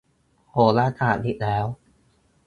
[0.51, 1.65] โหราศาสตร์อีกแล้ว